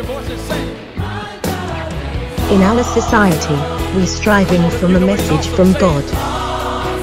[0.00, 0.06] In
[2.62, 3.54] our society,
[3.94, 6.02] we're striving from a message from God.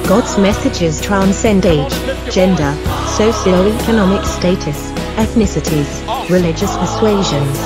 [0.08, 1.92] God's messages transcend age,
[2.32, 2.74] gender,
[3.16, 7.56] socio-economic status, ethnicities, religious persuasions,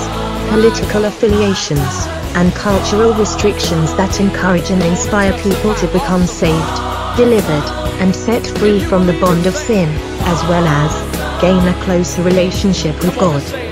[0.50, 2.07] political affiliations,
[2.37, 6.77] and cultural restrictions that encourage and inspire people to become saved,
[7.17, 7.71] delivered,
[8.03, 9.89] and set free from the bond of sin,
[10.29, 13.71] as well as gain a closer relationship with God.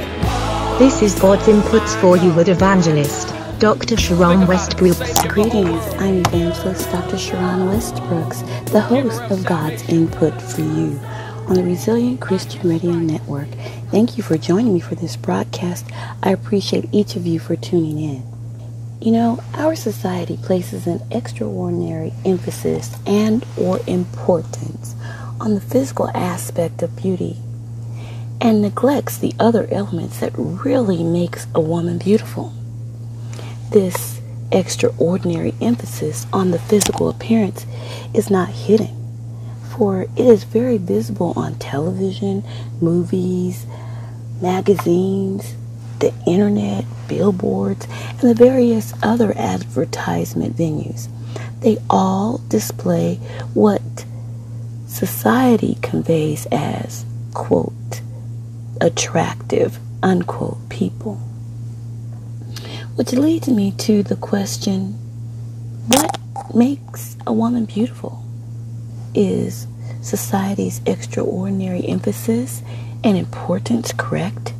[0.80, 3.98] This is God's inputs for you with evangelist, Dr.
[3.98, 5.28] Sharon Westbrooks.
[5.28, 7.18] Greetings, I'm evangelist Dr.
[7.18, 8.40] Sharon Westbrooks,
[8.72, 10.98] the host of God's Input for You
[11.46, 13.48] on the Resilient Christian Radio Network.
[13.90, 15.84] Thank you for joining me for this broadcast.
[16.22, 18.22] I appreciate each of you for tuning in.
[19.02, 24.94] You know, our society places an extraordinary emphasis and or importance
[25.40, 27.36] on the physical aspect of beauty
[28.40, 32.52] and neglects the other elements that really makes a woman beautiful.
[33.70, 37.66] This extraordinary emphasis on the physical appearance
[38.14, 38.96] is not hidden,
[39.76, 42.42] for it is very visible on television,
[42.80, 43.66] movies,
[44.40, 45.54] magazines,
[46.00, 51.08] the internet, billboards, and the various other advertisement venues.
[51.60, 53.16] They all display
[53.52, 53.82] what
[54.86, 57.04] society conveys as,
[57.34, 58.00] quote,
[58.80, 61.16] attractive, unquote, people.
[62.96, 64.98] Which leads me to the question
[65.88, 66.18] what
[66.54, 68.24] makes a woman beautiful?
[69.14, 69.66] Is
[70.02, 72.62] society's extraordinary emphasis
[73.02, 74.52] and importance correct?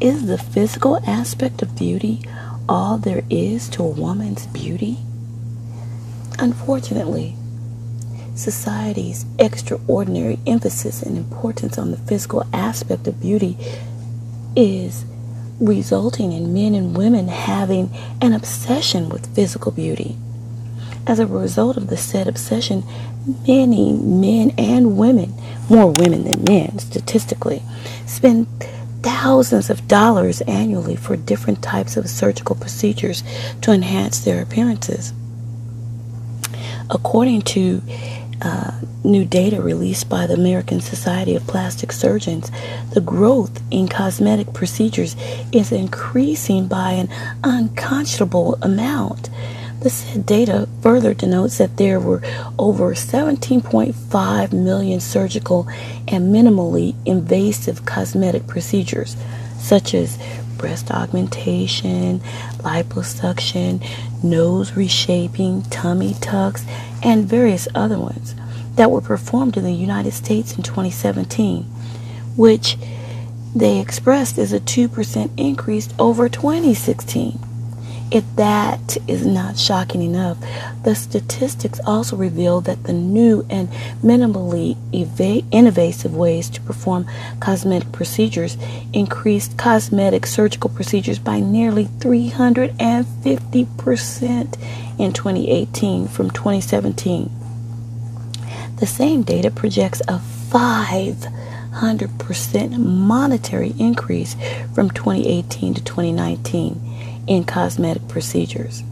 [0.00, 2.22] Is the physical aspect of beauty
[2.68, 4.98] all there is to a woman's beauty?
[6.38, 7.34] Unfortunately,
[8.38, 13.56] society's extraordinary emphasis and importance on the physical aspect of beauty
[14.56, 15.04] is
[15.60, 20.16] resulting in men and women having an obsession with physical beauty.
[21.06, 22.84] As a result of the said obsession,
[23.46, 25.34] many men and women,
[25.68, 27.62] more women than men statistically,
[28.06, 28.46] spend
[29.02, 33.22] thousands of dollars annually for different types of surgical procedures
[33.62, 35.12] to enhance their appearances.
[36.90, 37.82] According to
[38.42, 42.50] uh, new data released by the American Society of Plastic Surgeons,
[42.92, 45.16] the growth in cosmetic procedures
[45.52, 47.08] is increasing by an
[47.42, 49.30] unconscionable amount.
[49.80, 52.20] The said data further denotes that there were
[52.58, 55.68] over 17.5 million surgical
[56.08, 59.16] and minimally invasive cosmetic procedures,
[59.60, 60.18] such as
[60.58, 62.20] breast augmentation,
[62.58, 63.82] liposuction,
[64.22, 66.66] nose reshaping, tummy tucks,
[67.02, 68.34] and various other ones
[68.74, 71.62] that were performed in the United States in 2017,
[72.36, 72.76] which
[73.54, 77.38] they expressed as a 2% increase over 2016.
[78.10, 80.38] If that is not shocking enough,
[80.82, 83.68] the statistics also reveal that the new and
[84.02, 87.06] minimally eva- invasive ways to perform
[87.38, 88.56] cosmetic procedures
[88.94, 94.58] increased cosmetic surgical procedures by nearly 350%
[94.98, 97.30] in 2018 from 2017.
[98.76, 104.34] The same data projects a 500% monetary increase
[104.74, 106.87] from 2018 to 2019
[107.28, 108.82] in cosmetic procedures.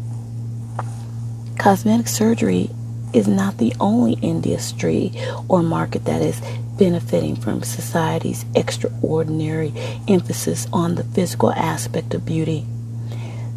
[1.58, 2.70] Cosmetic surgery
[3.14, 5.10] is not the only industry
[5.48, 6.40] or market that is
[6.78, 9.72] benefiting from society's extraordinary
[10.06, 12.66] emphasis on the physical aspect of beauty.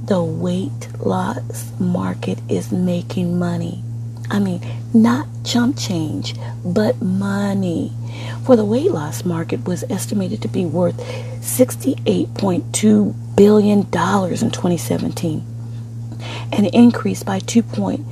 [0.05, 3.83] The weight loss market is making money.
[4.31, 4.61] I mean,
[4.93, 7.91] not chump change, but money.
[8.45, 10.97] For the weight loss market was estimated to be worth
[11.41, 15.43] 68.2 billion dollars in 2017,
[16.51, 18.05] an increase by 2 point,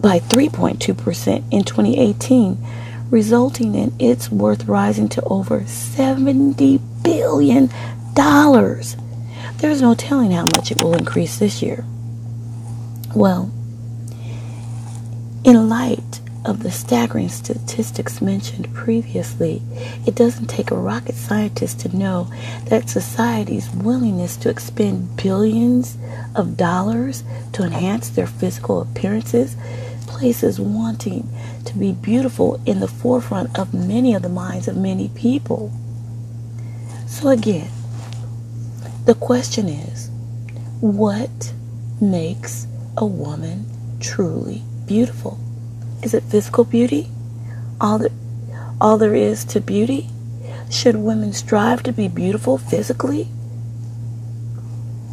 [0.00, 2.58] by 3.2% in 2018,
[3.10, 7.70] resulting in its worth rising to over 70 billion
[8.14, 8.96] dollars.
[9.58, 11.84] There's no telling how much it will increase this year.
[13.14, 13.50] Well,
[15.46, 19.62] in light of the staggering statistics mentioned previously,
[20.04, 22.28] it doesn't take a rocket scientist to know
[22.64, 25.96] that society's willingness to expend billions
[26.34, 27.22] of dollars
[27.52, 29.56] to enhance their physical appearances
[30.08, 31.28] places wanting
[31.64, 35.72] to be beautiful in the forefront of many of the minds of many people.
[37.06, 37.70] So, again,
[39.04, 40.10] the question is
[40.80, 41.52] what
[42.00, 42.66] makes
[42.96, 43.66] a woman
[44.00, 45.38] truly beautiful?
[46.02, 47.08] Is it physical beauty?
[47.80, 48.12] All that
[48.80, 50.08] all there is to beauty?
[50.70, 53.28] Should women strive to be beautiful physically?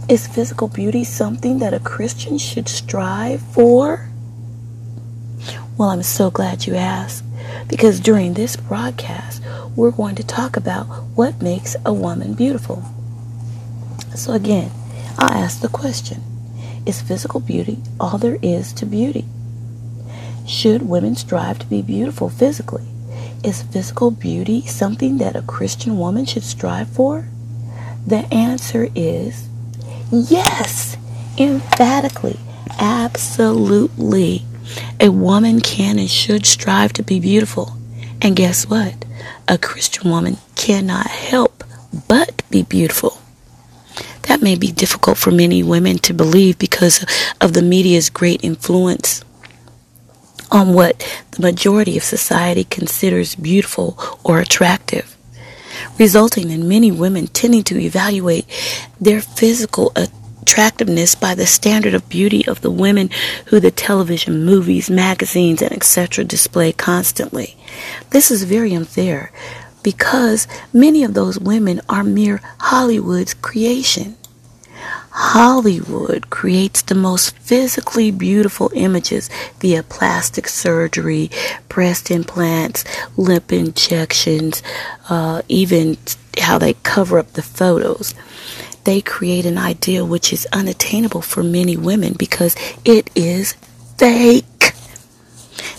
[0.10, 4.10] Is physical beauty something that a Christian should strive for?
[5.78, 7.24] Well, I'm so glad you asked
[7.68, 9.42] because during this broadcast,
[9.76, 10.86] we're going to talk about
[11.16, 12.84] what makes a woman beautiful.
[14.16, 14.72] So, again,
[15.18, 16.22] I'll ask the question
[16.86, 19.26] Is physical beauty all there is to beauty?
[20.46, 22.86] Should women strive to be beautiful physically?
[23.44, 27.28] Is physical beauty something that a Christian woman should strive for?
[28.06, 29.48] The answer is
[30.12, 30.98] yes,
[31.38, 32.40] emphatically,
[32.80, 34.44] absolutely.
[35.00, 37.78] A woman can and should strive to be beautiful.
[38.22, 39.06] And guess what?
[39.48, 41.64] A Christian woman cannot help
[42.08, 43.18] but be beautiful.
[44.24, 47.06] That may be difficult for many women to believe because
[47.42, 49.24] of the media's great influence
[50.54, 51.00] on what
[51.32, 55.18] the majority of society considers beautiful or attractive,
[55.98, 58.46] resulting in many women tending to evaluate
[59.02, 63.10] their physical attractiveness by the standard of beauty of the women
[63.48, 66.24] who the television, movies, magazines, and etc.
[66.24, 67.58] display constantly.
[68.12, 69.32] This is very unfair
[69.82, 74.16] because many of those women are mere Hollywood's creation.
[75.16, 79.30] Hollywood creates the most physically beautiful images
[79.60, 81.30] via plastic surgery,
[81.70, 82.84] breast implants,
[83.16, 84.64] lip injections,
[85.10, 85.98] uh, even
[86.40, 88.16] how they cover up the photos.
[88.86, 93.54] They create an ideal which is unattainable for many women because it is
[94.00, 94.74] fake.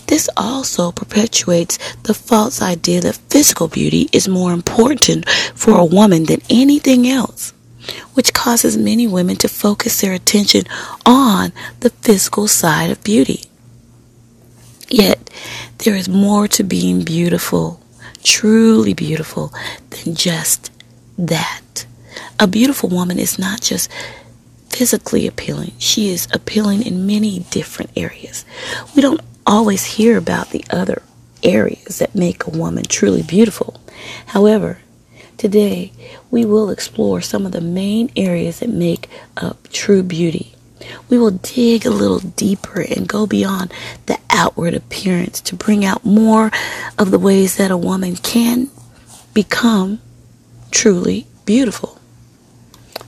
[0.06, 6.26] This also perpetuates the false idea that physical beauty is more important for a woman
[6.26, 7.53] than anything else
[8.14, 10.64] which causes many women to focus their attention
[11.04, 13.44] on the physical side of beauty.
[14.88, 15.30] Yet,
[15.78, 17.80] there is more to being beautiful,
[18.22, 19.52] truly beautiful,
[19.90, 20.70] than just
[21.18, 21.86] that.
[22.38, 23.90] A beautiful woman is not just
[24.68, 28.44] physically appealing, she is appealing in many different areas.
[28.94, 31.02] We don't always hear about the other
[31.42, 33.80] areas that make a woman truly beautiful.
[34.26, 34.78] However,
[35.36, 35.92] Today,
[36.30, 40.54] we will explore some of the main areas that make up true beauty.
[41.08, 43.72] We will dig a little deeper and go beyond
[44.06, 46.50] the outward appearance to bring out more
[46.98, 48.70] of the ways that a woman can
[49.32, 50.00] become
[50.70, 51.98] truly beautiful.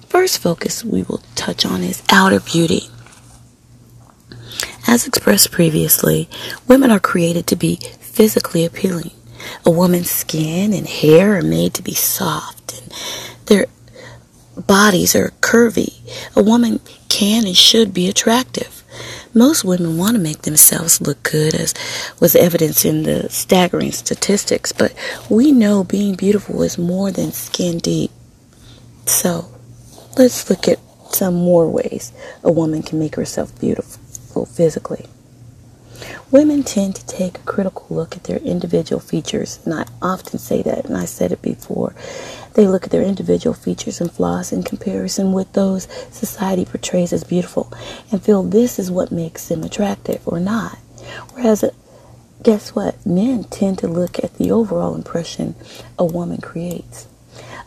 [0.08, 2.88] First focus we will touch on is outer beauty.
[4.88, 6.28] As expressed previously,
[6.68, 9.10] women are created to be physically appealing.
[9.64, 12.92] A woman's skin and hair are made to be soft and
[13.46, 13.66] their
[14.56, 15.94] bodies are curvy.
[16.34, 18.82] A woman can and should be attractive.
[19.34, 21.74] Most women want to make themselves look good, as
[22.20, 24.94] was evidenced in the staggering statistics, but
[25.28, 28.10] we know being beautiful is more than skin deep.
[29.04, 29.50] So,
[30.16, 30.78] let's look at
[31.10, 32.12] some more ways
[32.42, 35.06] a woman can make herself beautiful physically.
[36.30, 40.62] Women tend to take a critical look at their individual features, and I often say
[40.62, 41.94] that, and I said it before.
[42.54, 47.22] They look at their individual features and flaws in comparison with those society portrays as
[47.22, 47.72] beautiful
[48.10, 50.78] and feel this is what makes them attractive or not.
[51.34, 51.70] Whereas, uh,
[52.42, 53.04] guess what?
[53.06, 55.54] Men tend to look at the overall impression
[55.98, 57.06] a woman creates.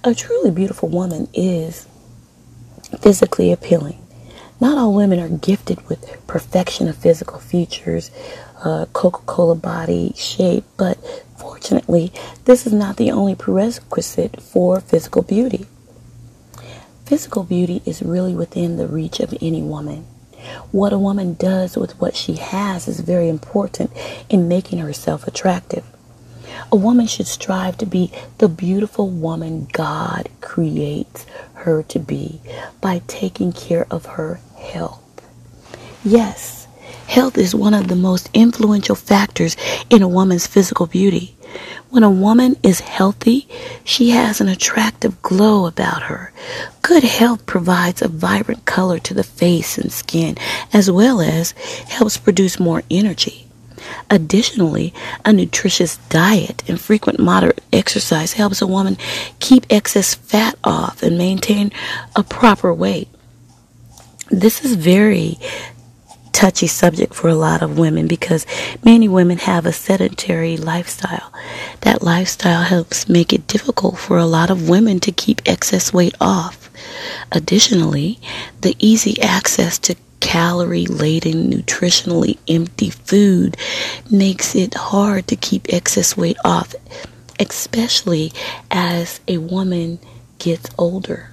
[0.03, 1.87] A truly beautiful woman is
[3.01, 3.99] physically appealing.
[4.59, 8.11] Not all women are gifted with perfection of physical features,
[8.63, 10.97] uh, Coca Cola body shape, but
[11.37, 12.11] fortunately,
[12.43, 15.65] this is not the only prerequisite for physical beauty.
[17.05, 20.05] Physical beauty is really within the reach of any woman.
[20.71, 23.91] What a woman does with what she has is very important
[24.29, 25.85] in making herself attractive.
[26.71, 32.41] A woman should strive to be the beautiful woman God creates her to be
[32.81, 35.01] by taking care of her health.
[36.03, 36.67] Yes,
[37.07, 39.57] health is one of the most influential factors
[39.89, 41.35] in a woman's physical beauty.
[41.89, 43.47] When a woman is healthy,
[43.83, 46.31] she has an attractive glow about her.
[46.83, 50.37] Good health provides a vibrant color to the face and skin,
[50.71, 51.51] as well as
[51.87, 53.47] helps produce more energy.
[54.09, 54.93] Additionally,
[55.25, 58.97] a nutritious diet and frequent moderate exercise helps a woman
[59.39, 61.71] keep excess fat off and maintain
[62.15, 63.07] a proper weight.
[64.31, 65.37] This is very
[66.33, 68.45] touchy subject for a lot of women because
[68.85, 71.33] many women have a sedentary lifestyle.
[71.81, 76.15] That lifestyle helps make it difficult for a lot of women to keep excess weight
[76.21, 76.69] off.
[77.31, 78.19] Additionally,
[78.61, 83.57] the easy access to calorie laden, nutritionally empty food
[84.11, 86.75] makes it hard to keep excess weight off,
[87.39, 88.31] especially
[88.69, 89.99] as a woman
[90.37, 91.31] gets older.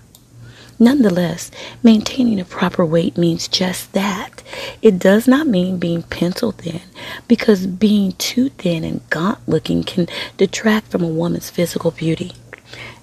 [0.78, 1.50] Nonetheless,
[1.83, 4.42] maintaining a proper weight means just that.
[4.83, 6.83] It does not mean being pencil thin,
[7.26, 10.06] because being too thin and gaunt looking can
[10.37, 12.33] detract from a woman's physical beauty.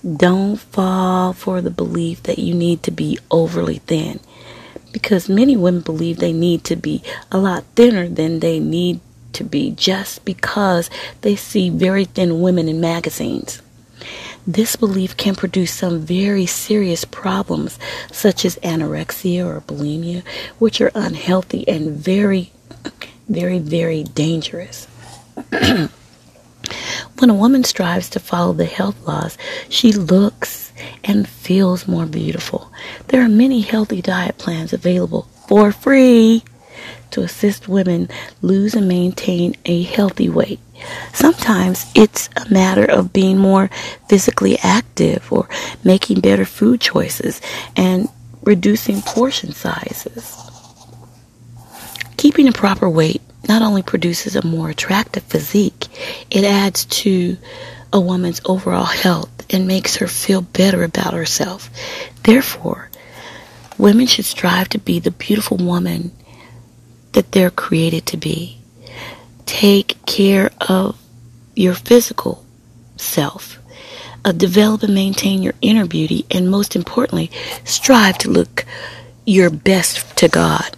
[0.06, 4.20] Don't fall for the belief that you need to be overly thin,
[4.92, 7.01] because many women believe they need to be
[7.32, 9.00] a lot thinner than they need
[9.32, 13.63] to be just because they see very thin women in magazines.
[14.46, 17.80] This belief can produce some very serious problems,
[18.12, 20.24] such as anorexia or bulimia,
[20.60, 22.52] which are unhealthy and very,
[23.30, 24.86] very, very dangerous.
[27.20, 29.38] when a woman strives to follow the health laws,
[29.70, 30.74] she looks
[31.06, 32.72] and feels more beautiful.
[33.08, 36.44] There are many healthy diet plans available for free
[37.12, 38.10] to assist women
[38.42, 40.60] lose and maintain a healthy weight.
[41.13, 43.70] Sometimes it's a matter of being more
[44.10, 45.48] physically active or
[45.84, 47.42] making better food choices
[47.75, 48.10] and
[48.44, 50.38] reducing portion sizes.
[52.18, 55.88] Keeping a proper weight not only produces a more attractive physique,
[56.32, 57.38] it adds to
[57.92, 61.70] a woman's overall health and makes her feel better about herself.
[62.24, 62.90] Therefore,
[63.78, 66.12] women should strive to be the beautiful woman
[67.12, 68.62] that they're created to be.
[69.46, 70.98] Take care of
[71.56, 72.46] your physical
[72.98, 73.60] self.
[74.26, 77.30] Uh, develop and maintain your inner beauty, and most importantly,
[77.66, 78.66] strive to look
[79.26, 80.76] your best to God.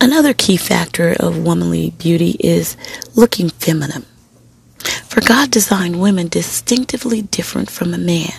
[0.00, 2.76] Another key factor of womanly beauty is
[3.14, 4.06] looking feminine.
[5.04, 8.32] For God designed women distinctively different from a man.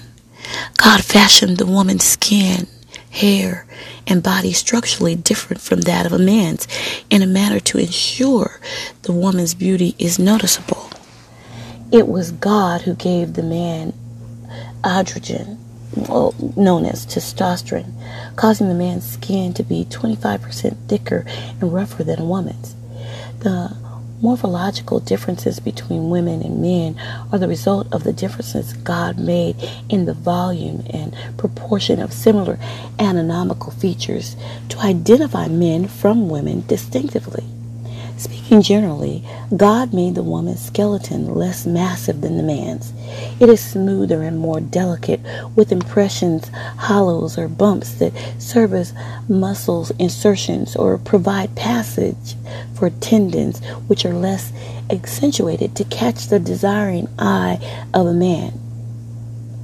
[0.78, 2.68] God fashioned the woman's skin,
[3.12, 3.68] hair,
[4.08, 6.68] and body structurally different from that of a man's
[7.10, 8.60] in a manner to ensure
[9.04, 10.90] the woman's beauty is noticeable.
[11.92, 13.94] It was God who gave the man
[14.84, 15.58] androgen,
[15.96, 17.94] well, known as testosterone,
[18.38, 22.76] causing the man's skin to be 25% thicker and rougher than a woman's.
[23.40, 23.76] The
[24.22, 26.96] morphological differences between women and men
[27.32, 29.56] are the result of the differences God made
[29.90, 32.60] in the volume and proportion of similar
[33.00, 34.36] anatomical features
[34.70, 37.46] to identify men from women distinctively.
[38.22, 39.24] Speaking generally,
[39.58, 42.94] God made the woman's skeleton less massive than the man's.
[43.40, 45.22] It is smoother and more delicate,
[45.56, 48.94] with impressions, hollows, or bumps that serve as
[49.28, 52.36] muscles insertions or provide passage
[52.76, 54.54] for tendons, which are less
[54.92, 57.58] accentuated to catch the desiring eye
[57.92, 58.54] of a man.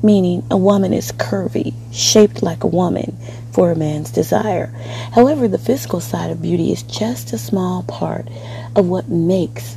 [0.07, 3.17] Meaning, a woman is curvy, shaped like a woman,
[3.51, 4.67] for a man's desire.
[5.11, 8.25] However, the physical side of beauty is just a small part
[8.73, 9.75] of what makes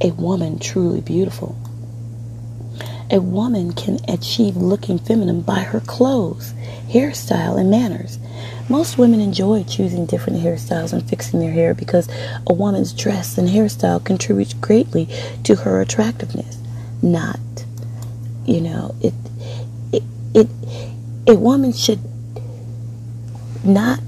[0.00, 1.56] a woman truly beautiful.
[3.10, 6.54] A woman can achieve looking feminine by her clothes,
[6.88, 8.20] hairstyle, and manners.
[8.68, 12.08] Most women enjoy choosing different hairstyles and fixing their hair because
[12.46, 15.08] a woman's dress and hairstyle contributes greatly
[15.42, 16.56] to her attractiveness.
[17.02, 17.40] Not,
[18.46, 19.12] you know, it,
[21.26, 22.00] a woman should
[23.64, 24.00] not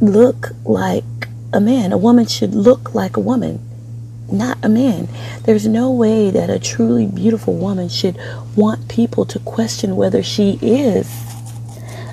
[0.00, 1.04] look like
[1.52, 1.92] a man.
[1.92, 3.60] A woman should look like a woman,
[4.30, 5.08] not a man.
[5.44, 8.18] There's no way that a truly beautiful woman should
[8.54, 11.10] want people to question whether she is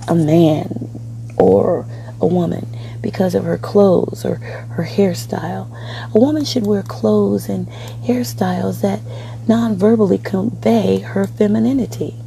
[0.08, 0.90] a man
[1.38, 1.86] or
[2.22, 2.66] a woman
[3.02, 5.68] because of her clothes or her hairstyle.
[6.16, 7.68] A woman should wear clothes and
[8.06, 9.02] hairstyles that
[9.46, 12.23] non verbally convey her femininity.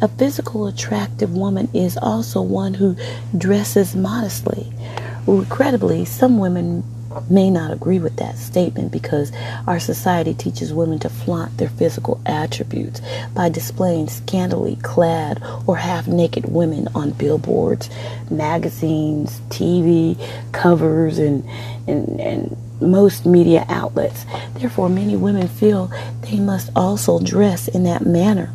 [0.00, 2.96] A physical attractive woman is also one who
[3.36, 4.72] dresses modestly.
[5.26, 6.84] Regrettably, some women
[7.30, 9.32] may not agree with that statement because
[9.66, 13.00] our society teaches women to flaunt their physical attributes
[13.34, 17.88] by displaying scantily clad or half naked women on billboards,
[18.30, 20.18] magazines, TV
[20.52, 21.48] covers, and,
[21.86, 24.26] and, and most media outlets.
[24.54, 25.90] Therefore, many women feel
[26.22, 28.52] they must also dress in that manner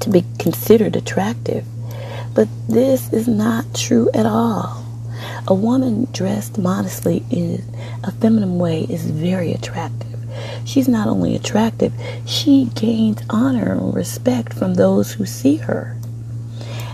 [0.00, 1.64] to be considered attractive.
[2.34, 4.84] But this is not true at all.
[5.46, 7.62] A woman dressed modestly in
[8.02, 10.18] a feminine way is very attractive.
[10.64, 11.92] She's not only attractive,
[12.26, 15.96] she gains honor and respect from those who see her.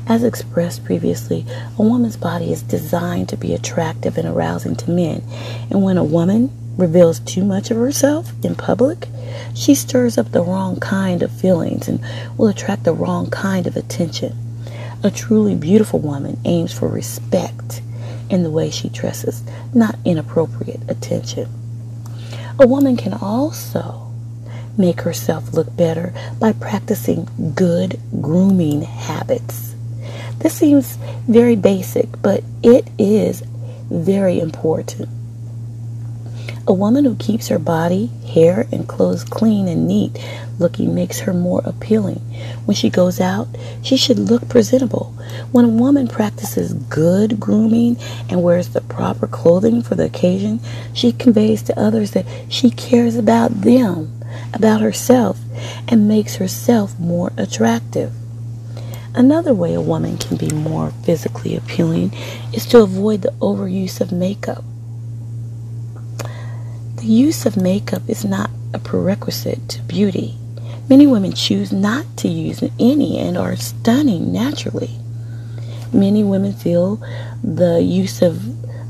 [0.07, 1.47] As expressed previously,
[1.79, 5.23] a woman's body is designed to be attractive and arousing to men.
[5.71, 6.51] And when a woman
[6.81, 9.07] reveals too much of herself in public,
[9.55, 12.01] she stirs up the wrong kind of feelings and
[12.37, 14.37] will attract the wrong kind of attention.
[15.03, 17.83] A truly beautiful woman aims for respect
[18.29, 19.43] in the way she dresses,
[19.75, 21.49] not inappropriate attention.
[22.59, 24.11] A woman can also
[24.77, 29.75] make herself look better by practicing good grooming habits.
[30.39, 30.97] This seems
[31.29, 33.43] very basic, but it is
[33.91, 35.09] very important.
[36.67, 40.19] A woman who keeps her body, hair, and clothes clean and neat
[40.59, 42.21] looking makes her more appealing.
[42.67, 43.49] When she goes out,
[43.83, 45.15] she should look presentable.
[45.53, 47.97] When a woman practices good grooming
[48.29, 50.61] and wears the proper clothing for the occasion,
[50.93, 55.41] she conveys to others that she cares about them, about herself,
[55.89, 58.13] and makes herself more attractive.
[59.15, 62.13] Another way a woman can be more physically appealing
[62.53, 64.63] is to avoid the overuse of makeup.
[67.01, 70.37] The use of makeup is not a prerequisite to beauty.
[70.87, 74.99] Many women choose not to use any and are stunning naturally.
[75.95, 77.03] Many women feel
[77.43, 78.45] the use of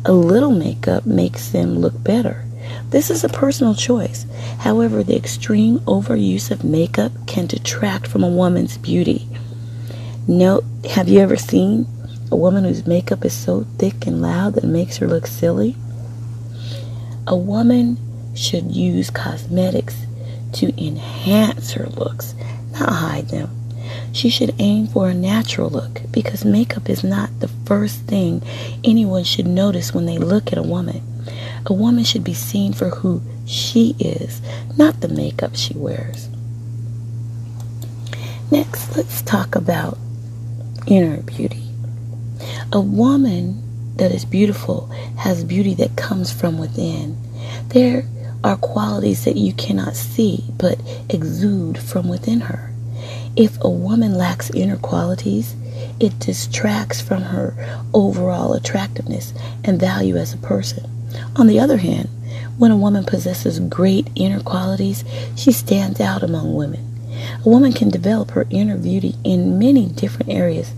[0.05, 2.45] a little makeup makes them look better.
[2.89, 4.27] This is a personal choice.
[4.59, 9.29] However, the extreme overuse of makeup can detract from a woman's beauty.
[10.27, 11.87] No, have you ever seen
[12.33, 15.77] a woman whose makeup is so thick and loud that it makes her look silly?
[17.31, 17.97] A woman
[18.35, 19.95] should use cosmetics
[20.55, 22.35] to enhance her looks,
[22.73, 23.49] not hide them.
[24.13, 28.43] She should aim for a natural look because makeup is not the first thing
[28.83, 31.03] anyone should notice when they look at a woman.
[31.67, 34.41] A woman should be seen for who she is,
[34.77, 36.29] not the makeup she wears.
[38.51, 39.99] Next, let's talk about
[40.89, 41.63] inner beauty.
[42.73, 43.70] A woman
[44.01, 44.87] that is beautiful
[45.19, 47.19] has beauty that comes from within.
[47.69, 48.07] There
[48.43, 50.81] are qualities that you cannot see but
[51.11, 52.73] exude from within her.
[53.37, 55.55] If a woman lacks inner qualities,
[56.01, 57.55] it distracts from her
[57.93, 60.89] overall attractiveness and value as a person.
[61.37, 62.09] On the other hand,
[62.57, 65.05] when a woman possesses great inner qualities,
[65.37, 66.87] she stands out among women.
[67.45, 70.73] A woman can develop her inner beauty in many different areas,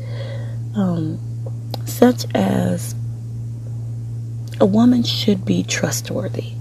[0.75, 1.21] um,
[1.87, 2.97] such as
[4.61, 6.53] a woman should be trustworthy.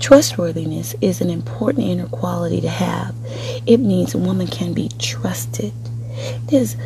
[0.00, 3.14] Trustworthiness is an important inner quality to have.
[3.66, 5.72] It means a woman can be trusted.
[6.46, 6.76] It is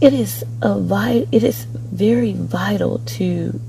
[0.00, 3.60] it is a it is very vital to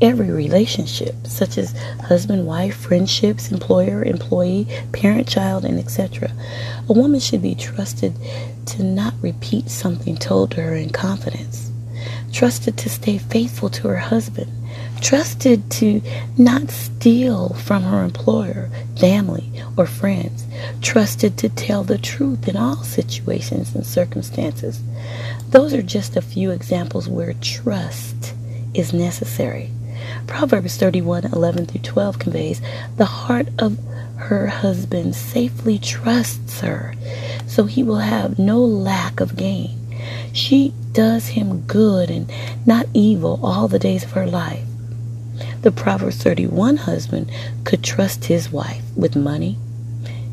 [0.00, 6.32] every relationship, such as husband wife, friendships, employer employee, parent child, and etc.
[6.88, 8.14] A woman should be trusted
[8.66, 11.63] to not repeat something told to her in confidence,
[12.34, 14.50] trusted to stay faithful to her husband,
[15.00, 16.02] trusted to
[16.36, 18.68] not steal from her employer,
[18.98, 20.44] family, or friends,
[20.82, 24.82] trusted to tell the truth in all situations and circumstances.
[25.50, 28.34] Those are just a few examples where trust
[28.74, 29.70] is necessary.
[30.26, 32.60] Proverbs 31 11 through 12 conveys
[32.96, 33.78] the heart of
[34.16, 36.94] her husband safely trusts her,
[37.46, 39.78] so he will have no lack of gain.
[40.32, 42.32] She does him good and
[42.64, 44.64] not evil all the days of her life.
[45.62, 47.30] The Proverbs 31 husband
[47.64, 49.58] could trust his wife with money.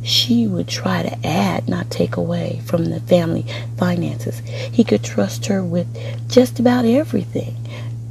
[0.03, 3.45] She would try to add, not take away from the family
[3.77, 4.39] finances.
[4.39, 5.87] He could trust her with
[6.29, 7.55] just about everything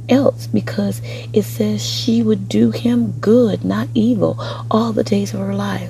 [0.09, 1.01] else because
[1.33, 4.35] it says she would do him good, not evil,
[4.69, 5.89] all the days of her life.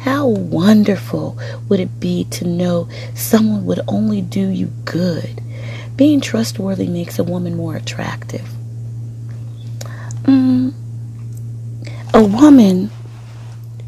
[0.00, 5.40] How wonderful would it be to know someone would only do you good?
[5.96, 8.48] Being trustworthy makes a woman more attractive.
[10.24, 10.72] Mm,
[12.12, 12.90] a woman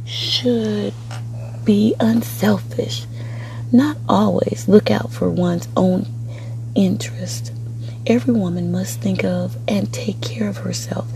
[0.05, 0.95] should
[1.65, 3.07] be unselfish,
[3.73, 6.07] not always look out for one's own
[6.77, 7.53] interest.
[8.07, 11.09] Every woman must think of and take care of herself,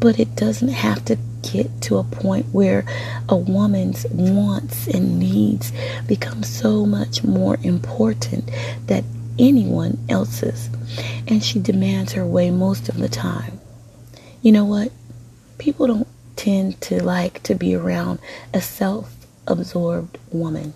[0.00, 2.86] but it doesn't have to get to a point where
[3.28, 5.72] a woman's wants and needs
[6.06, 8.50] become so much more important
[8.86, 9.04] than
[9.38, 10.68] anyone else's,
[11.26, 13.60] and she demands her way most of the time.
[14.42, 14.92] You know what?
[15.58, 18.20] People don't tend to like to be around
[18.54, 19.14] a self
[19.46, 20.74] absorbed woman.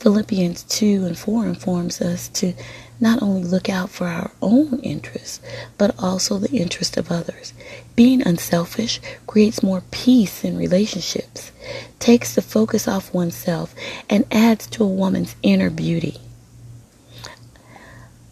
[0.00, 2.54] Philippians 2 and 4 informs us to
[3.00, 5.40] not only look out for our own interests,
[5.76, 7.52] but also the interest of others.
[7.96, 11.52] Being unselfish creates more peace in relationships,
[11.98, 13.74] takes the focus off oneself,
[14.08, 16.18] and adds to a woman's inner beauty.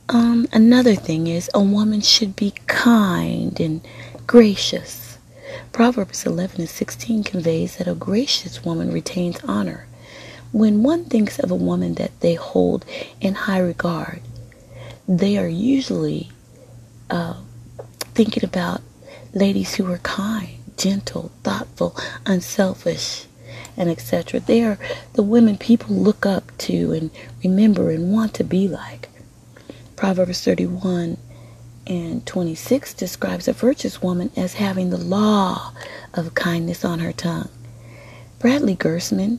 [0.09, 3.81] Um, another thing is a woman should be kind and
[4.25, 5.19] gracious.
[5.73, 9.88] Proverbs 11 and 16 conveys that a gracious woman retains honor.
[10.53, 12.85] When one thinks of a woman that they hold
[13.21, 14.21] in high regard,
[15.09, 16.31] they are usually
[17.11, 17.40] uh,
[18.14, 18.83] thinking about
[19.35, 23.25] ladies who are kind, gentle, thoughtful, unselfish,
[23.77, 24.38] and etc.
[24.38, 24.79] They are
[25.14, 27.11] the women people look up to and
[27.42, 29.09] remember and want to be like.
[29.96, 31.16] Proverbs 31
[31.87, 35.72] and 26 describes a virtuous woman as having the law
[36.12, 37.48] of kindness on her tongue.
[38.38, 39.38] Bradley Gerstman,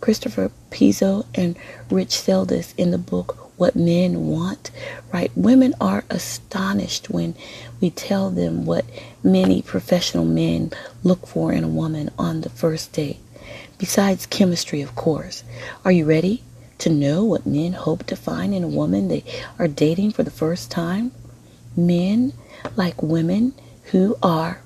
[0.00, 1.56] Christopher Pizzo, and
[1.90, 4.72] Rich Seldes in the book What Men Want
[5.12, 7.36] write Women are astonished when
[7.80, 8.84] we tell them what
[9.22, 10.72] many professional men
[11.04, 13.20] look for in a woman on the first date.
[13.78, 15.44] Besides chemistry, of course.
[15.84, 16.42] Are you ready
[16.84, 19.24] to know what men hope to find in a woman they
[19.58, 21.12] are dating for the first time?
[21.76, 22.34] Men
[22.76, 24.60] like women who are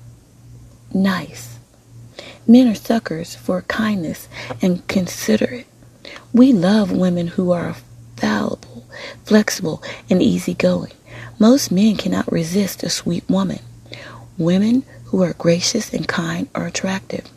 [0.93, 1.59] nice.
[2.45, 4.27] Men are suckers for kindness
[4.61, 5.67] and considerate.
[6.33, 7.77] We love women who are
[8.17, 8.85] fallible,
[9.23, 10.91] flexible, and easygoing.
[11.39, 13.59] Most men cannot resist a sweet woman.
[14.37, 17.29] Women who are gracious and kind are attractive.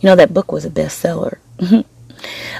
[0.00, 1.38] You know, that book was a bestseller.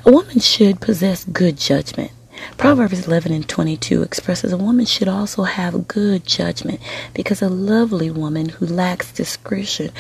[0.04, 2.10] A woman should possess good judgment.
[2.56, 6.80] Proverbs 11 and 22 expresses a woman should also have good judgment
[7.14, 9.92] because a lovely woman who lacks discretion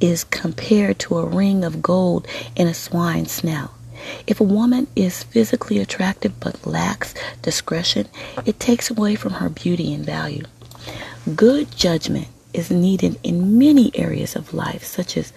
[0.00, 3.72] is compared to a ring of gold in a swine's snout.
[4.26, 8.08] If a woman is physically attractive but lacks discretion,
[8.46, 10.44] it takes away from her beauty and value.
[11.34, 15.32] Good judgment is needed in many areas of life, such as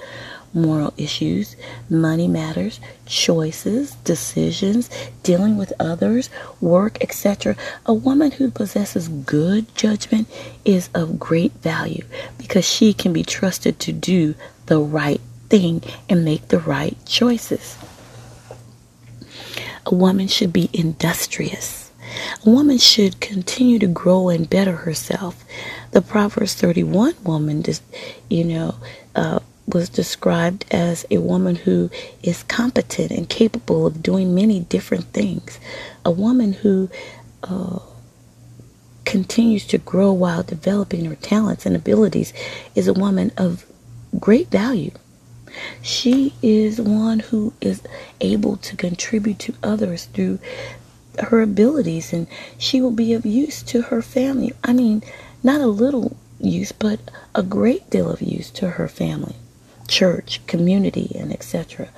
[0.54, 1.56] moral issues,
[1.90, 4.90] money matters, choices, decisions,
[5.24, 6.30] dealing with others,
[6.62, 7.56] work, etc.
[7.86, 10.28] A woman who possesses good judgment
[10.64, 12.06] is of great value
[12.38, 14.36] because she can be trusted to do
[14.68, 17.78] the right thing and make the right choices.
[19.86, 21.92] A woman should be industrious.
[22.46, 25.44] A woman should continue to grow and better herself.
[25.92, 27.84] The Proverbs 31 woman, just,
[28.30, 28.76] you know,
[29.16, 31.90] uh, was described as a woman who
[32.22, 35.60] is competent and capable of doing many different things.
[36.04, 36.90] A woman who
[37.44, 37.80] uh,
[39.06, 42.34] continues to grow while developing her talents and abilities
[42.76, 43.66] is a woman of
[44.20, 44.92] great value.
[45.82, 47.82] She is one who is
[48.20, 50.40] able to contribute to others through
[51.20, 54.52] her abilities and she will be of use to her family.
[54.64, 55.04] I mean,
[55.44, 57.00] not a little use, but
[57.36, 59.36] a great deal of use to her family
[59.94, 61.90] church, community, and etc.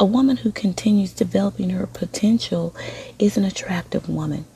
[0.00, 2.74] A woman who continues developing her potential
[3.18, 4.46] is an attractive woman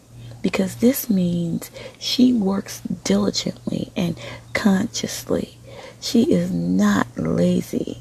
[0.41, 4.19] because this means she works diligently and
[4.55, 5.59] consciously.
[6.01, 7.99] She is not lazy.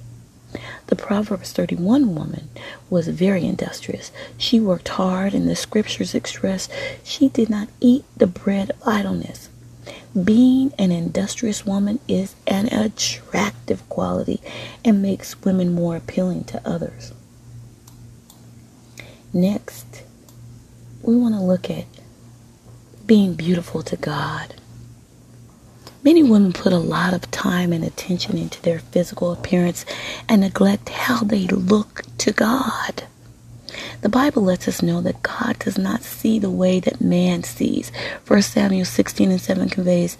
[0.87, 2.47] The Proverbs 31 woman
[2.89, 4.13] was very industrious.
[4.37, 6.69] She worked hard, and the scriptures express
[7.03, 9.49] she did not eat the bread of idleness.
[10.23, 14.41] Being an industrious woman is an attractive quality
[14.83, 17.11] and makes women more appealing to others.
[19.33, 20.03] Next,
[21.01, 21.85] we want to look at
[23.05, 24.55] being beautiful to God.
[26.01, 29.85] Many women put a lot of time and attention into their physical appearance
[30.29, 33.03] and neglect how they look to God.
[34.01, 37.91] The Bible lets us know that God does not see the way that man sees.
[38.27, 40.17] 1 Samuel 16 and 7 conveys,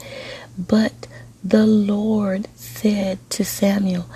[0.58, 1.08] But
[1.44, 4.08] the Lord said to Samuel,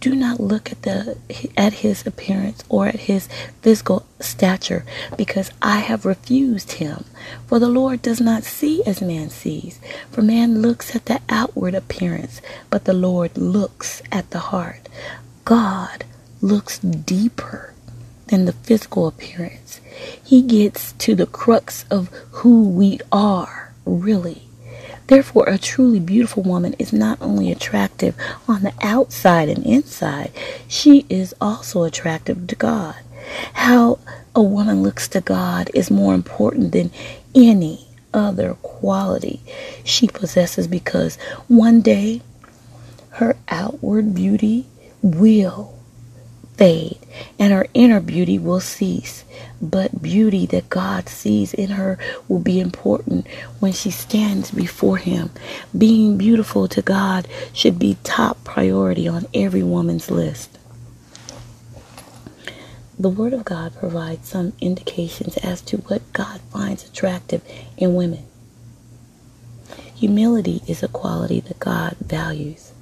[0.00, 1.18] Do not look at the
[1.56, 3.28] at his appearance or at his
[3.60, 7.04] physical stature, because I have refused him.
[7.46, 9.80] For the Lord does not see as man sees.
[10.10, 14.88] For man looks at the outward appearance, but the Lord looks at the heart.
[15.44, 16.04] God
[16.40, 17.74] looks deeper
[18.28, 19.80] than the physical appearance.
[20.24, 24.42] He gets to the crux of who we are, really.
[25.08, 28.14] Therefore, a truly beautiful woman is not only attractive
[28.46, 30.30] on the outside and inside,
[30.68, 32.96] she is also attractive to God.
[33.54, 33.98] How
[34.34, 36.90] a woman looks to God is more important than
[37.34, 39.40] any other quality
[39.84, 42.22] she possesses because one day
[43.12, 44.66] her outward beauty
[45.02, 45.77] will
[46.58, 46.98] fade
[47.38, 49.24] and her inner beauty will cease.
[49.62, 53.26] But beauty that God sees in her will be important
[53.60, 55.30] when she stands before Him.
[55.76, 60.58] Being beautiful to God should be top priority on every woman's list.
[62.98, 67.42] The Word of God provides some indications as to what God finds attractive
[67.76, 68.24] in women.
[69.94, 72.72] Humility is a quality that God values.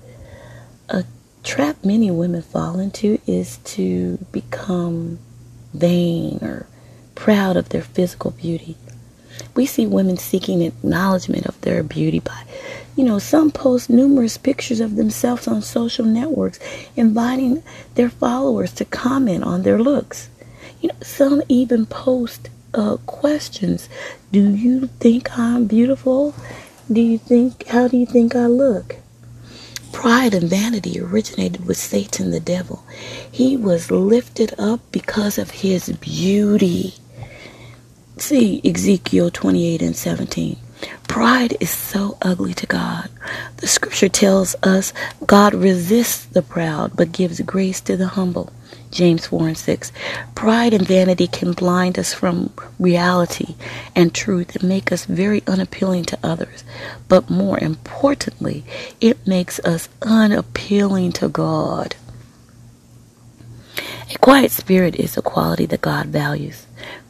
[0.88, 1.04] A
[1.46, 5.18] trap many women fall into is to become
[5.72, 6.66] vain or
[7.14, 8.76] proud of their physical beauty.
[9.54, 12.42] We see women seeking acknowledgement of their beauty by,
[12.96, 16.58] you know, some post numerous pictures of themselves on social networks,
[16.96, 17.62] inviting
[17.94, 20.28] their followers to comment on their looks.
[20.80, 23.88] You know, some even post uh, questions.
[24.32, 26.34] Do you think I'm beautiful?
[26.90, 28.96] Do you think, how do you think I look?
[29.92, 32.84] Pride and vanity originated with Satan the devil.
[33.30, 36.94] He was lifted up because of his beauty.
[38.18, 40.56] See Ezekiel 28 and 17.
[41.08, 43.10] Pride is so ugly to God.
[43.58, 44.92] The scripture tells us
[45.26, 48.52] God resists the proud but gives grace to the humble.
[48.96, 49.92] James 4 and 6.
[50.34, 53.54] Pride and vanity can blind us from reality
[53.94, 56.64] and truth and make us very unappealing to others.
[57.06, 58.64] But more importantly,
[58.98, 61.94] it makes us unappealing to God.
[64.14, 66.65] A quiet spirit is a quality that God values.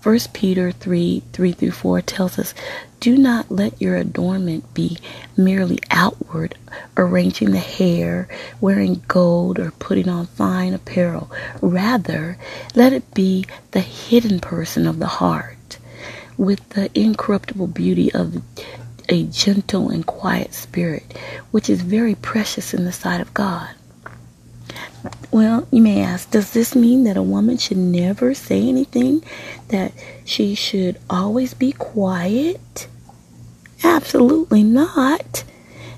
[0.07, 2.55] 1 Peter 3 3 through 4 tells us,
[3.01, 4.99] Do not let your adornment be
[5.37, 6.55] merely outward,
[6.97, 8.29] arranging the hair,
[8.61, 11.29] wearing gold, or putting on fine apparel.
[11.61, 12.39] Rather,
[12.77, 15.77] let it be the hidden person of the heart,
[16.37, 18.41] with the incorruptible beauty of
[19.09, 21.19] a gentle and quiet spirit,
[21.51, 23.71] which is very precious in the sight of God.
[25.31, 29.23] Well, you may ask, does this mean that a woman should never say anything?
[29.69, 29.93] That
[30.25, 32.89] she should always be quiet?
[33.83, 35.45] Absolutely not.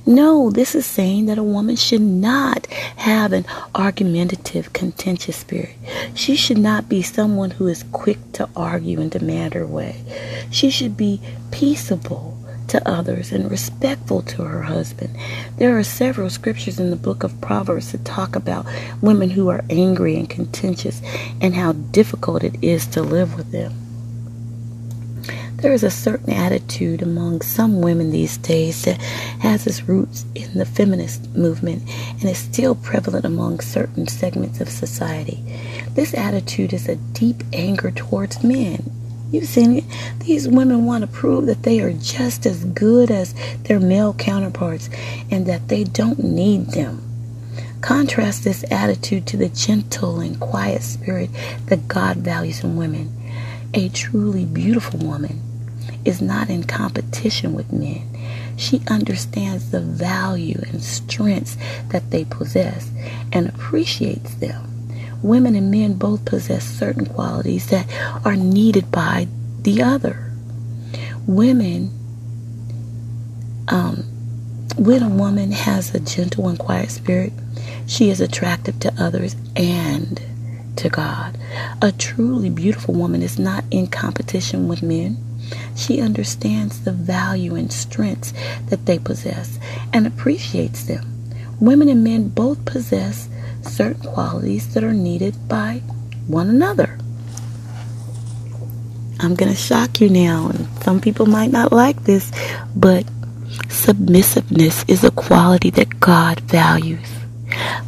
[0.06, 2.66] No, this is saying that a woman should not
[2.96, 3.44] have an
[3.74, 5.76] argumentative, contentious spirit.
[6.14, 10.02] She should not be someone who is quick to argue and demand her way.
[10.50, 12.37] She should be peaceable
[12.68, 15.16] to others and respectful to her husband.
[15.56, 18.66] There are several scriptures in the book of Proverbs that talk about
[19.00, 21.02] women who are angry and contentious
[21.40, 23.74] and how difficult it is to live with them.
[25.56, 29.00] There is a certain attitude among some women these days that
[29.40, 34.68] has its roots in the feminist movement and is still prevalent among certain segments of
[34.68, 35.42] society.
[35.94, 38.97] This attitude is a deep anger towards men
[39.30, 39.84] You've seen it.
[40.20, 44.88] These women want to prove that they are just as good as their male counterparts
[45.30, 47.02] and that they don't need them.
[47.82, 51.30] Contrast this attitude to the gentle and quiet spirit
[51.66, 53.14] that God values in women.
[53.74, 55.42] A truly beautiful woman
[56.06, 58.08] is not in competition with men.
[58.56, 61.56] She understands the value and strengths
[61.88, 62.90] that they possess
[63.30, 64.77] and appreciates them
[65.22, 67.86] women and men both possess certain qualities that
[68.24, 69.26] are needed by
[69.62, 70.32] the other.
[71.26, 71.90] Women,
[73.68, 74.04] um,
[74.76, 77.32] when a woman has a gentle and quiet spirit,
[77.86, 80.20] she is attractive to others and
[80.76, 81.36] to God.
[81.82, 85.16] A truly beautiful woman is not in competition with men.
[85.74, 88.32] She understands the value and strengths
[88.68, 89.58] that they possess
[89.92, 91.14] and appreciates them.
[91.60, 93.28] Women and men both possess
[93.68, 95.82] certain qualities that are needed by
[96.26, 96.98] one another.
[99.20, 102.30] I'm going to shock you now, and some people might not like this,
[102.76, 103.04] but
[103.68, 107.08] submissiveness is a quality that God values.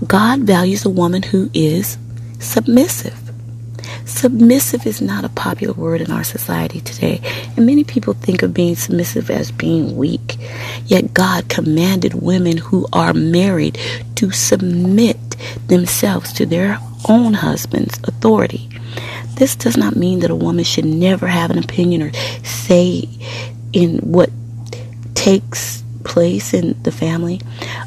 [0.07, 1.99] God values a woman who is
[2.41, 3.30] submissive.
[4.11, 7.21] Submissive is not a popular word in our society today,
[7.57, 10.37] and many people think of being submissive as being weak.
[10.85, 13.79] Yet God commanded women who are married
[14.17, 15.17] to submit
[15.69, 18.69] themselves to their own husband's authority.
[19.37, 23.09] This does not mean that a woman should never have an opinion or say
[23.73, 24.29] in what
[25.15, 27.41] takes place in the family.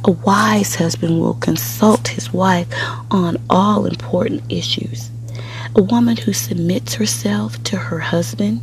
[0.05, 2.67] A wise husband will consult his wife
[3.11, 5.11] on all important issues.
[5.75, 8.61] A woman who submits herself to her husband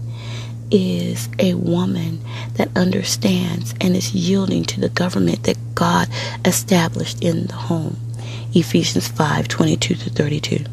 [0.70, 2.20] is a woman
[2.54, 6.08] that understands and is yielding to the government that God
[6.44, 7.96] established in the home.
[8.54, 10.64] Ephesians 5 22 to 32.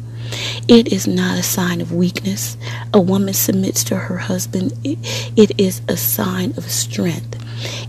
[0.68, 2.56] It is not a sign of weakness.
[2.94, 4.72] A woman submits to her husband.
[4.84, 4.98] It,
[5.36, 7.36] it is a sign of strength.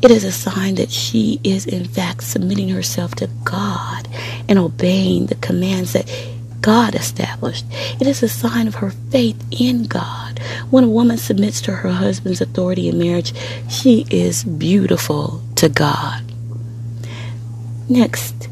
[0.01, 4.07] It is a sign that she is, in fact, submitting herself to God
[4.47, 6.09] and obeying the commands that
[6.61, 7.65] God established.
[7.99, 10.39] It is a sign of her faith in God.
[10.69, 13.33] When a woman submits to her husband's authority in marriage,
[13.69, 16.23] she is beautiful to God.
[17.87, 18.49] Next,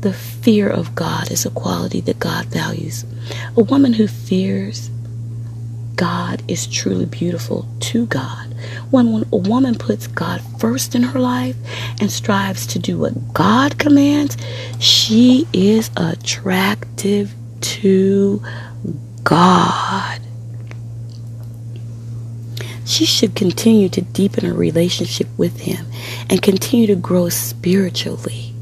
[0.00, 3.04] the fear of God is a quality that God values.
[3.56, 4.90] A woman who fears
[6.00, 8.54] God is truly beautiful to God.
[8.90, 11.56] When, a woman puts God first in her life
[12.00, 14.38] and strives to do what God commands,
[14.78, 18.42] she is attractive to
[19.24, 20.20] God.
[22.90, 25.86] she should continue to deepen her relationship with him
[26.28, 28.52] and continue to grow spiritually.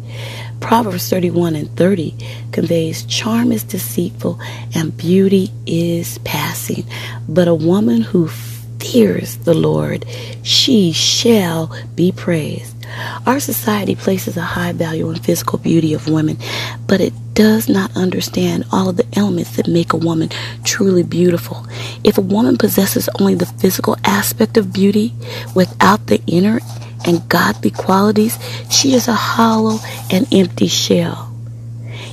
[0.60, 2.14] Proverbs 31 and 30
[2.52, 4.38] conveys charm is deceitful
[4.74, 6.84] and beauty is passing,
[7.26, 10.04] but a woman who fears the Lord,
[10.42, 12.74] she shall be praised.
[13.26, 16.38] Our society places a high value on physical beauty of women,
[16.86, 20.28] but it does not understand all of the elements that make a woman
[20.64, 21.64] truly beautiful.
[22.02, 25.14] If a woman possesses only the physical aspect of beauty
[25.54, 26.58] without the inner
[27.06, 28.36] and godly qualities,
[28.68, 29.78] she is a hollow
[30.10, 31.32] and empty shell.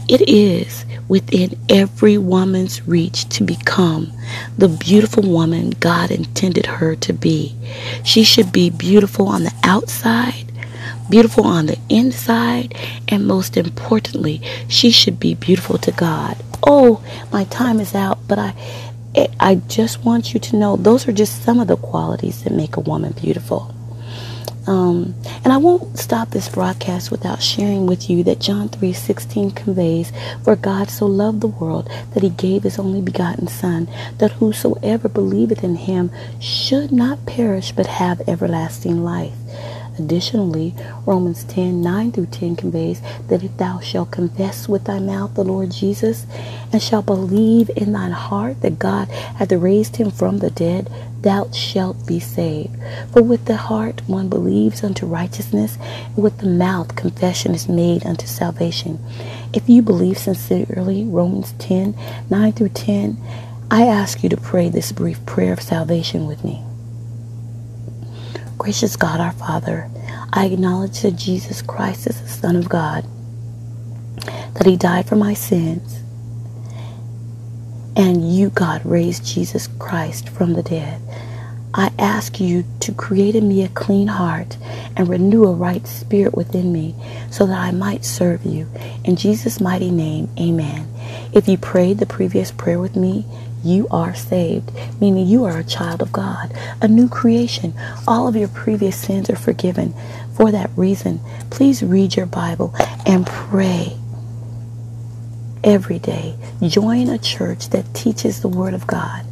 [0.07, 4.13] It is within every woman's reach to become
[4.59, 7.55] the beautiful woman God intended her to be.
[8.03, 10.44] She should be beautiful on the outside,
[11.09, 12.75] beautiful on the inside,
[13.07, 16.37] and most importantly, she should be beautiful to God.
[16.63, 18.53] Oh, my time is out, but I
[19.39, 22.75] I just want you to know those are just some of the qualities that make
[22.75, 23.73] a woman beautiful.
[24.67, 25.13] Um,
[25.43, 30.11] and I won't stop this broadcast without sharing with you that John 3:16 conveys,
[30.43, 33.87] "For God so loved the world that he gave his only begotten Son,
[34.17, 39.33] that whosoever believeth in him should not perish but have everlasting life."
[39.97, 40.73] Additionally,
[41.05, 45.43] Romans 10 9 through 10 conveys that if thou shalt confess with thy mouth the
[45.43, 46.25] Lord Jesus
[46.71, 51.49] and shalt believe in thine heart that God hath raised him from the dead, thou
[51.51, 52.75] shalt be saved.
[53.11, 55.77] For with the heart one believes unto righteousness,
[56.15, 58.99] and with the mouth confession is made unto salvation.
[59.53, 61.95] If you believe sincerely, Romans 10
[62.29, 63.17] 9 through 10,
[63.71, 66.63] I ask you to pray this brief prayer of salvation with me.
[68.57, 69.89] Gracious God our Father,
[70.33, 73.05] I acknowledge that Jesus Christ is the Son of God,
[74.55, 76.01] that He died for my sins,
[77.95, 81.01] and you, God, raised Jesus Christ from the dead.
[81.73, 84.57] I ask you to create in me a clean heart
[84.95, 86.95] and renew a right spirit within me
[87.29, 88.69] so that I might serve you.
[89.03, 90.87] In Jesus' mighty name, amen.
[91.33, 93.25] If you prayed the previous prayer with me,
[93.65, 97.73] you are saved, meaning you are a child of God, a new creation.
[98.07, 99.93] All of your previous sins are forgiven.
[100.35, 102.73] For that reason, please read your Bible
[103.05, 103.97] and pray
[105.63, 106.35] every day.
[106.61, 109.25] Join a church that teaches the Word of God.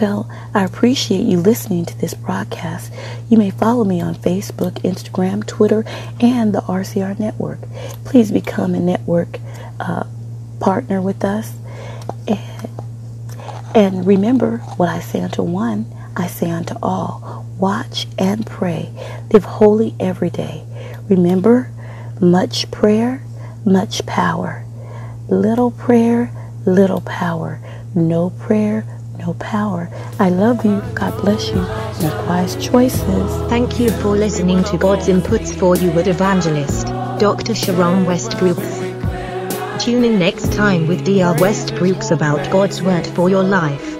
[0.00, 2.92] Well, I appreciate you listening to this broadcast.
[3.28, 5.84] You may follow me on Facebook, Instagram, Twitter,
[6.20, 7.58] and the RCR Network.
[8.04, 9.38] Please become a network
[9.80, 10.04] uh,
[10.60, 11.52] partner with us.
[12.28, 12.68] And
[13.74, 17.46] and remember what I say unto one, I say unto all.
[17.58, 18.90] Watch and pray.
[19.32, 20.64] Live holy every day.
[21.08, 21.70] Remember,
[22.20, 23.22] much prayer,
[23.64, 24.64] much power.
[25.28, 26.30] Little prayer,
[26.66, 27.60] little power.
[27.94, 28.84] No prayer,
[29.18, 29.90] no power.
[30.18, 30.82] I love you.
[30.94, 31.60] God bless you.
[32.02, 33.48] Make wise choices.
[33.48, 36.86] Thank you for listening to God's Inputs for You with Evangelist
[37.18, 37.54] Dr.
[37.54, 38.87] Sharon Westbrooks.
[39.78, 41.36] Tune in next time with D.R.
[41.36, 43.92] Westbrooks about God's Word for your life.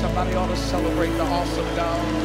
[0.00, 2.18] Somebody ought to celebrate the awesome God.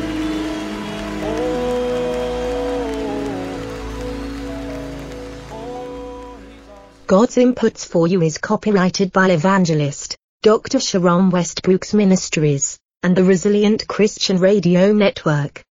[7.08, 10.80] God's Inputs for You is copyrighted by Evangelist Dr.
[10.80, 15.62] Sharon Westbrooks Ministries and the Resilient Christian Radio Network.